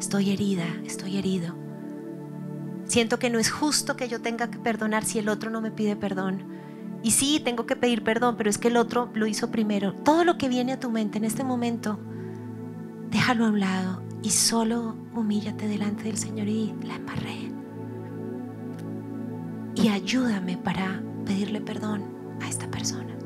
[0.00, 1.54] Estoy herida, estoy herido.
[2.86, 5.70] Siento que no es justo que yo tenga que perdonar si el otro no me
[5.70, 6.42] pide perdón.
[7.06, 9.92] Y sí, tengo que pedir perdón, pero es que el otro lo hizo primero.
[9.92, 12.00] Todo lo que viene a tu mente en este momento,
[13.12, 17.52] déjalo a un lado y solo humíllate delante del Señor y la embarré.
[19.76, 22.02] Y ayúdame para pedirle perdón
[22.42, 23.16] a esta persona.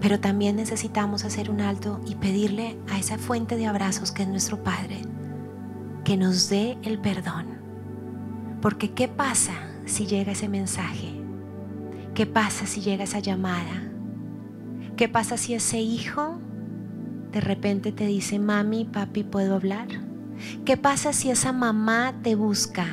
[0.00, 4.28] Pero también necesitamos hacer un alto y pedirle a esa fuente de abrazos que es
[4.28, 5.02] nuestro Padre,
[6.04, 7.59] que nos dé el perdón
[8.60, 9.52] porque ¿qué pasa
[9.86, 11.20] si llega ese mensaje?
[12.14, 13.90] ¿Qué pasa si llega esa llamada?
[14.96, 16.38] ¿Qué pasa si ese hijo
[17.32, 19.88] de repente te dice, mami, papi, ¿puedo hablar?
[20.64, 22.86] ¿Qué pasa si esa mamá te busca?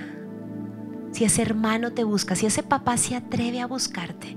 [1.11, 4.36] Si ese hermano te busca, si ese papá se atreve a buscarte,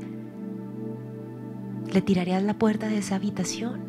[1.93, 3.81] ¿le tirarías la puerta de esa habitación?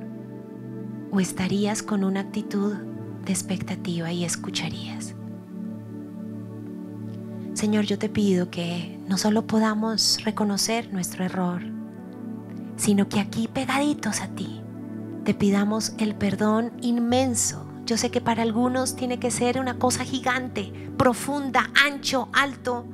[1.12, 2.74] ¿O estarías con una actitud
[3.26, 5.16] de expectativa y escucharías?
[7.54, 11.62] Señor, yo te pido que no solo podamos reconocer nuestro error,
[12.78, 14.62] sino que aquí pegaditos a ti
[15.26, 17.68] te pidamos el perdón inmenso.
[17.86, 22.86] Yo sé que para algunos tiene que ser una cosa gigante, profunda, ancho, alto,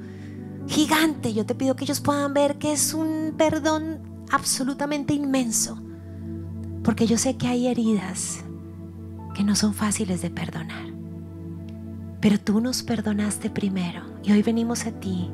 [0.67, 1.33] gigante.
[1.33, 3.99] Yo te pido que ellos puedan ver que es un perdón
[4.31, 5.79] absolutamente inmenso,
[6.83, 8.39] porque yo sé que hay heridas
[9.35, 10.87] que no son fáciles de perdonar.
[12.19, 15.31] Pero tú nos perdonaste primero y hoy venimos a ti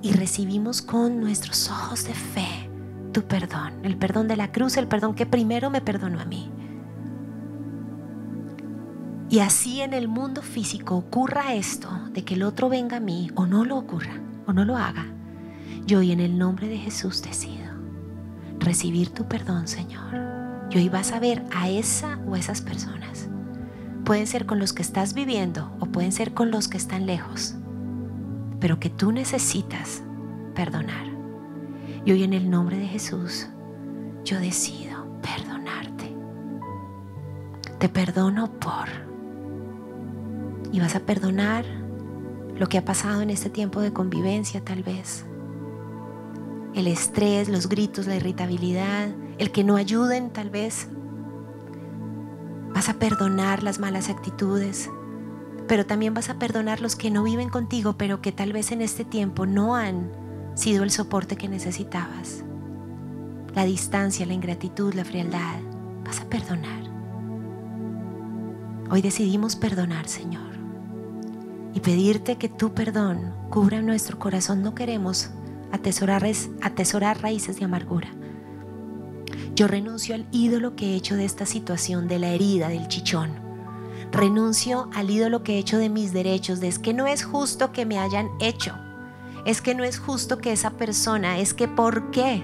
[0.00, 2.70] y recibimos con nuestros ojos de fe
[3.12, 6.50] tu perdón, el perdón de la cruz, el perdón que primero me perdonó a mí.
[9.28, 13.30] Y así en el mundo físico ocurra esto, de que el otro venga a mí
[13.34, 14.14] o no lo ocurra
[14.46, 15.04] o no lo haga,
[15.84, 17.70] yo hoy en el nombre de Jesús decido
[18.58, 20.14] recibir tu perdón, Señor.
[20.70, 23.28] Y hoy vas a ver a esa o esas personas
[24.10, 27.54] pueden ser con los que estás viviendo o pueden ser con los que están lejos,
[28.60, 30.02] pero que tú necesitas
[30.54, 31.06] perdonar.
[32.04, 33.48] Y hoy en el nombre de Jesús
[34.24, 36.14] yo decido perdonarte.
[37.78, 38.88] Te perdono por.
[40.72, 41.64] Y vas a perdonar
[42.56, 45.24] lo que ha pasado en este tiempo de convivencia tal vez.
[46.74, 49.08] El estrés, los gritos, la irritabilidad,
[49.38, 50.88] el que no ayuden tal vez.
[52.72, 54.88] Vas a perdonar las malas actitudes,
[55.70, 58.82] pero también vas a perdonar los que no viven contigo, pero que tal vez en
[58.82, 60.10] este tiempo no han
[60.56, 62.42] sido el soporte que necesitabas.
[63.54, 65.60] La distancia, la ingratitud, la frialdad,
[66.04, 66.82] vas a perdonar.
[68.90, 70.50] Hoy decidimos perdonar, Señor,
[71.72, 74.62] y pedirte que tu perdón cubra nuestro corazón.
[74.62, 75.30] No queremos
[75.70, 76.26] atesorar,
[76.62, 78.08] atesorar raíces de amargura.
[79.54, 83.39] Yo renuncio al ídolo que he hecho de esta situación, de la herida, del chichón
[84.12, 87.72] Renuncio al ídolo que he hecho de mis derechos, de es que no es justo
[87.72, 88.74] que me hayan hecho.
[89.46, 92.42] Es que no es justo que esa persona, es que ¿por qué?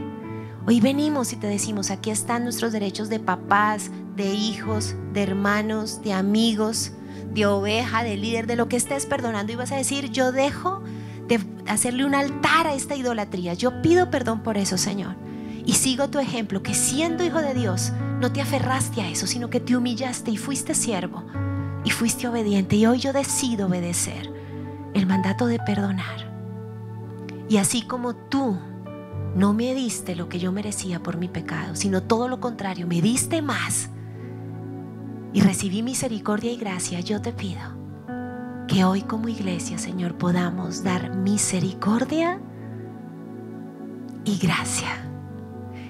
[0.64, 6.02] Hoy venimos y te decimos, aquí están nuestros derechos de papás, de hijos, de hermanos,
[6.02, 6.92] de amigos,
[7.34, 9.52] de oveja, de líder, de lo que estés perdonando.
[9.52, 10.82] Y vas a decir, yo dejo
[11.26, 13.54] de hacerle un altar a esta idolatría.
[13.54, 15.16] Yo pido perdón por eso, Señor.
[15.64, 19.50] Y sigo tu ejemplo, que siendo hijo de Dios, no te aferraste a eso, sino
[19.50, 21.24] que te humillaste y fuiste siervo
[21.86, 24.28] y fuiste obediente y hoy yo decido obedecer
[24.92, 26.34] el mandato de perdonar.
[27.48, 28.58] Y así como tú
[29.36, 33.00] no me diste lo que yo merecía por mi pecado, sino todo lo contrario, me
[33.00, 33.88] diste más
[35.32, 37.62] y recibí misericordia y gracia, yo te pido
[38.66, 42.40] que hoy como iglesia, Señor, podamos dar misericordia
[44.24, 44.88] y gracia.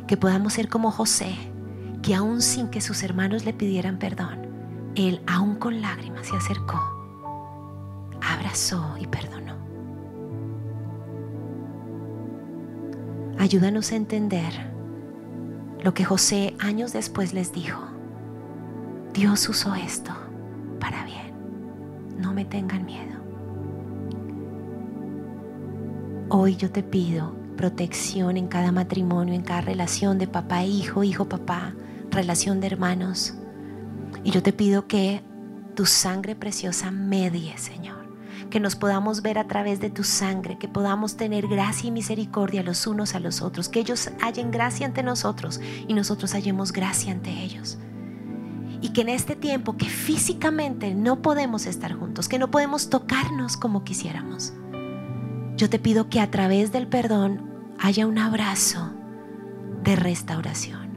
[0.07, 1.35] Que podamos ser como José,
[2.03, 4.46] que aún sin que sus hermanos le pidieran perdón,
[4.97, 6.81] él, aún con lágrimas, se acercó,
[8.23, 9.55] abrazó y perdonó.
[13.39, 14.53] Ayúdanos a entender
[15.83, 17.81] lo que José años después les dijo.
[19.13, 20.13] Dios usó esto
[20.81, 21.33] para bien.
[22.19, 23.17] No me tengan miedo.
[26.29, 31.05] Hoy yo te pido protección en cada matrimonio, en cada relación de papá e hijo,
[31.05, 31.75] hijo-papá,
[32.11, 33.35] relación de hermanos
[34.27, 35.23] y yo te pido que
[35.77, 38.09] tu sangre preciosa medie, Señor.
[38.51, 42.65] Que nos podamos ver a través de tu sangre, que podamos tener gracia y misericordia
[42.65, 47.13] los unos a los otros, que ellos hallen gracia ante nosotros y nosotros hallemos gracia
[47.13, 47.79] ante ellos.
[48.81, 53.57] Y que en este tiempo que físicamente no podemos estar juntos, que no podemos tocarnos
[53.57, 54.55] como quisiéramos,
[55.57, 57.49] yo te pido que a través del perdón
[57.79, 58.93] haya un abrazo
[59.85, 60.97] de restauración.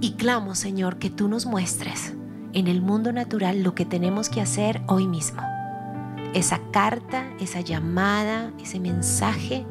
[0.00, 2.15] Y clamo, Señor, que tú nos muestres
[2.56, 5.42] en el mundo natural lo que tenemos que hacer hoy mismo.
[6.32, 9.66] Esa carta, esa llamada, ese mensaje,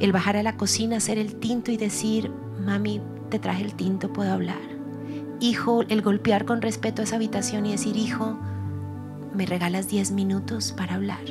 [0.00, 2.32] el bajar a la cocina, hacer el tinto y decir,
[2.64, 4.56] mami, te traje el tinto, puedo hablar.
[5.38, 8.38] Hijo, el golpear con respeto a esa habitación y decir, hijo,
[9.34, 11.24] me regalas 10 minutos para hablar.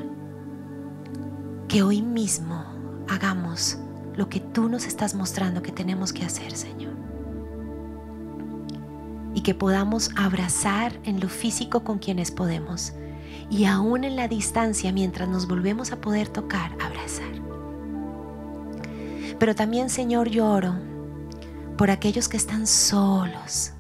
[1.68, 2.66] Que hoy mismo
[3.10, 3.80] hagamos
[4.16, 6.99] lo que tú nos estás mostrando que tenemos que hacer, Señor
[9.34, 12.94] y que podamos abrazar en lo físico con quienes podemos
[13.50, 17.30] y aún en la distancia mientras nos volvemos a poder tocar, abrazar.
[19.40, 20.76] Pero también, Señor, yo oro
[21.78, 23.72] por aquellos que están solos,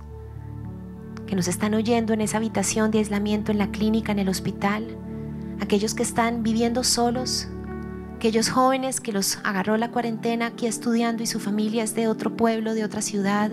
[1.27, 4.97] que nos están oyendo en esa habitación de aislamiento en la clínica, en el hospital,
[5.59, 7.49] aquellos que están viviendo solos,
[8.15, 12.35] aquellos jóvenes que los agarró la cuarentena aquí estudiando y su familia es de otro
[12.35, 13.51] pueblo, de otra ciudad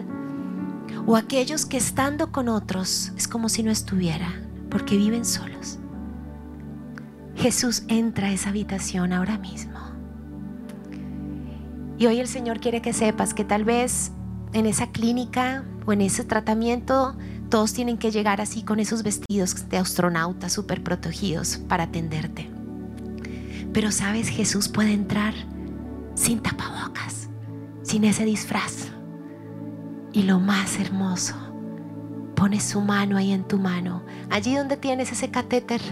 [1.07, 4.35] o aquellos que estando con otros es como si no estuviera,
[4.69, 5.79] porque viven solos.
[7.37, 9.79] Jesús entra a esa habitación ahora mismo.
[11.97, 14.11] Y hoy el Señor quiere que sepas que tal vez
[14.53, 17.17] en esa clínica o en ese tratamiento
[17.51, 22.51] todos tienen que llegar así con esos vestidos de astronauta súper protegidos para atenderte.
[23.73, 25.35] Pero sabes, Jesús puede entrar
[26.15, 27.29] sin tapabocas,
[27.83, 28.96] sin ese disfraz
[30.17, 31.35] y lo más hermoso,
[32.37, 35.83] pone su mano ahí en tu mano, allí donde tienes ese catéter,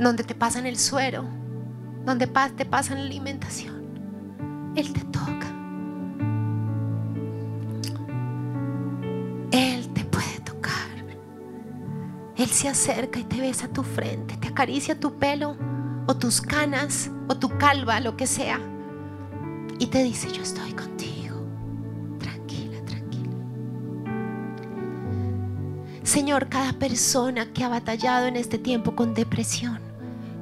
[0.00, 1.22] donde te pasan el suero,
[2.04, 4.72] donde te pasan la alimentación.
[4.74, 5.46] Él te toca.
[9.52, 10.72] Él te puede tocar.
[12.34, 15.56] Él se acerca y te besa tu frente, te acaricia tu pelo
[16.08, 18.58] o tus canas o tu calva, lo que sea.
[19.78, 20.91] Y te dice, yo estoy contigo.
[26.12, 29.78] Señor, cada persona que ha batallado en este tiempo con depresión,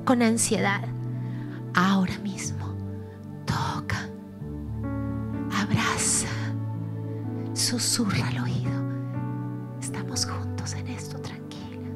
[0.05, 0.83] con ansiedad,
[1.75, 2.75] ahora mismo
[3.47, 4.09] toca.
[7.55, 8.73] susurra al oído.
[9.81, 11.89] Estamos juntos en esto, tranquila.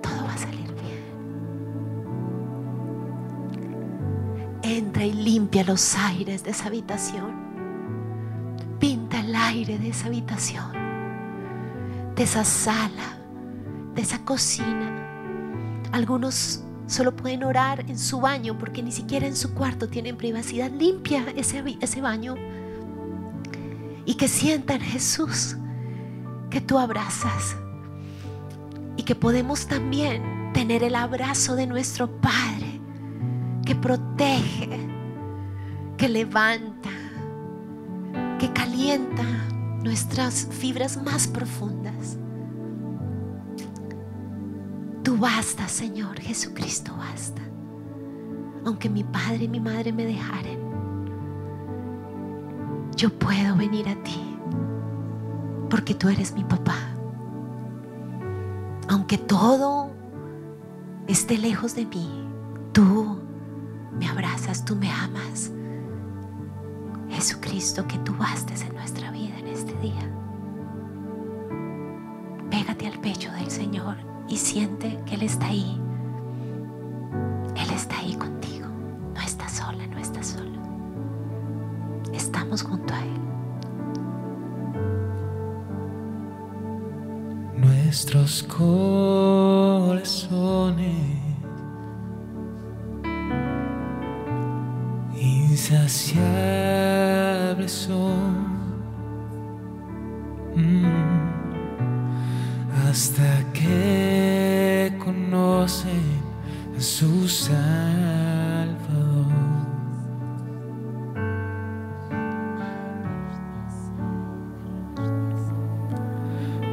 [0.00, 1.04] Todo va a salir bien.
[4.62, 7.44] Entra y limpia los aires de esa habitación.
[8.78, 10.72] Pinta el aire de esa habitación,
[12.16, 13.18] de esa sala,
[13.94, 15.80] de esa cocina.
[15.92, 20.70] Algunos solo pueden orar en su baño porque ni siquiera en su cuarto tienen privacidad.
[20.70, 22.34] Limpia ese, ese baño
[24.04, 25.56] y que sientan Jesús
[26.50, 27.56] que tú abrazas
[28.96, 32.80] y que podemos también tener el abrazo de nuestro Padre
[33.64, 34.68] que protege,
[35.96, 36.90] que levanta,
[38.38, 39.24] que calienta
[39.84, 42.16] nuestras fibras más profundas.
[45.02, 47.42] Tú basta, Señor, Jesucristo basta.
[48.64, 50.58] Aunque mi padre y mi madre me dejaren,
[52.96, 54.38] yo puedo venir a ti
[55.68, 56.78] porque tú eres mi papá.
[58.88, 59.90] Aunque todo
[61.06, 62.26] esté lejos de mí,
[62.72, 63.20] tú
[63.98, 65.50] me abrazas, tú me amas.
[67.10, 70.10] Jesucristo, que tú bastes en nuestra vida este día.
[72.50, 73.96] Pégate al pecho del Señor
[74.28, 75.80] y siente que Él está ahí.
[77.56, 78.66] Él está ahí contigo.
[79.14, 80.60] No estás sola, no estás solo.
[82.12, 83.14] Estamos junto a Él.
[87.56, 90.34] Nuestros corazones
[95.16, 98.43] insaciables son
[102.94, 106.22] hasta que conocen
[106.78, 107.56] a su Salvador.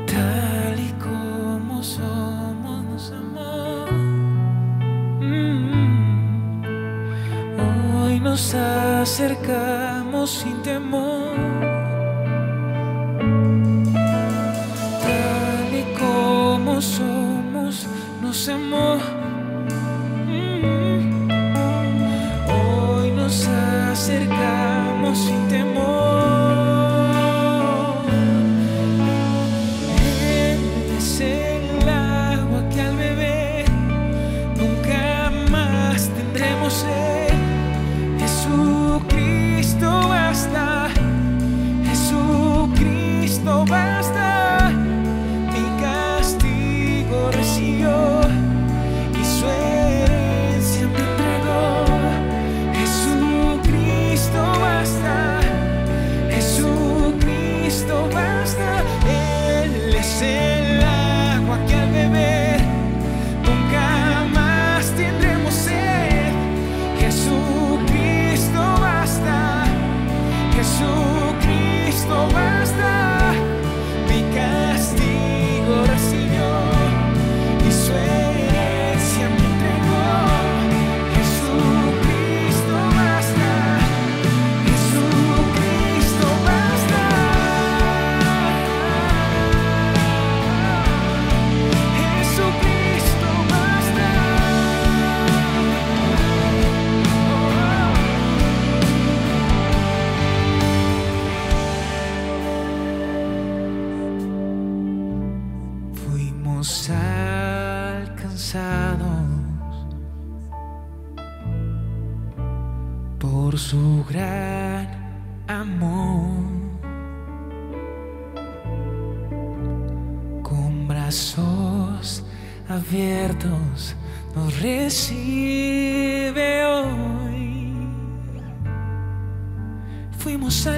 [0.06, 3.88] Tal y como somos, nos amó.
[5.22, 6.66] Mm.
[7.98, 11.71] Hoy nos acercamos sin temor.
[16.86, 17.88] Somos,
[18.22, 18.98] nos amó.
[20.28, 21.30] Mm.
[22.50, 23.48] Hoy nos
[23.92, 25.32] acercamos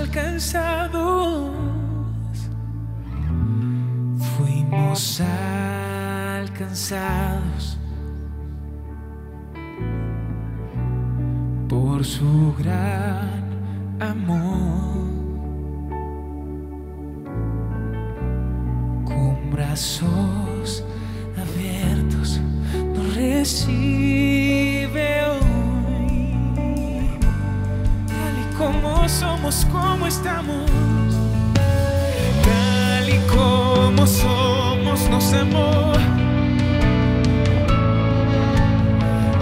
[0.03, 1.49] alcanzados.
[4.35, 5.21] Fuimos
[6.39, 7.77] alcanzados
[11.69, 13.43] por su gran
[13.99, 14.83] amor.
[19.05, 20.83] Con brazos
[21.37, 22.41] abiertos
[22.93, 24.22] nos recibe
[29.43, 30.71] somos, como estamos.
[32.43, 35.93] Tal y como somos, nos amó.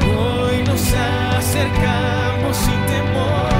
[0.02, 0.93] Hoy nos
[1.38, 3.51] acercamos sin temor.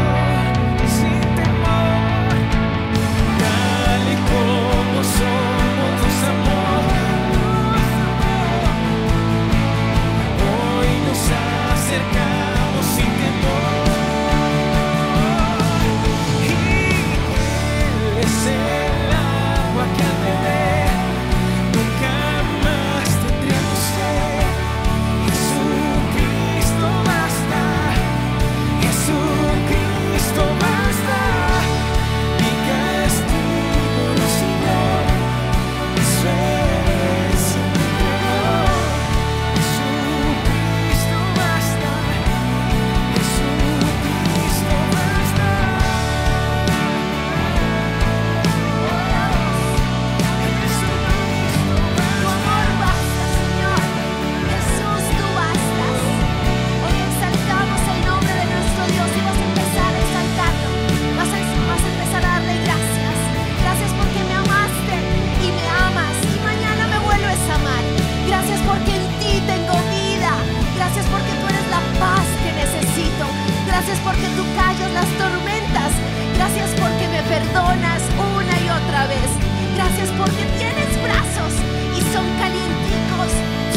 [74.22, 75.91] porque tú callas las tormentas.
[76.36, 78.01] Gracias porque me perdonas
[78.38, 79.30] una y otra vez.
[79.76, 81.53] Gracias porque tienes brazos
[81.97, 83.32] y son calienticos,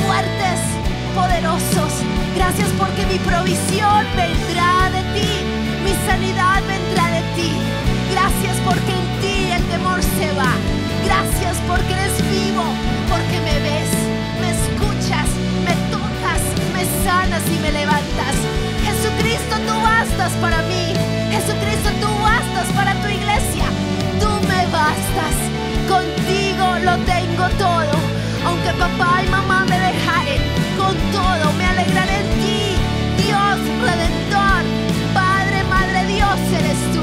[0.04, 0.60] fuertes,
[1.14, 1.92] poderosos.
[2.36, 5.30] Gracias porque mi provisión vendrá de ti,
[5.84, 7.52] mi sanidad vendrá de ti.
[8.12, 10.52] Gracias porque en ti el temor se va.
[11.04, 12.64] Gracias porque eres vivo,
[13.08, 13.92] porque me ves,
[14.40, 15.28] me escuchas,
[15.64, 16.42] me tocas,
[16.74, 18.63] me sanas y me levantas.
[19.16, 20.92] Jesucristo, tú bastas para mí.
[21.30, 23.66] Jesucristo, tú bastas para tu iglesia.
[24.20, 25.34] Tú me bastas.
[25.88, 27.92] Contigo lo tengo todo.
[28.44, 30.42] Aunque papá y mamá me dejaren,
[30.76, 33.22] con todo me alegraré en ti.
[33.22, 33.56] Dios
[33.86, 34.62] redentor,
[35.14, 37.02] Padre, Madre Dios eres tú.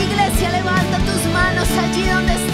[0.00, 2.47] Iglesia, levanta tus manos allí donde estás